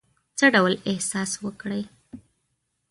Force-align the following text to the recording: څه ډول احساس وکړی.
څه 0.37 0.45
ډول 0.55 0.73
احساس 0.89 1.31
وکړی. 1.45 1.81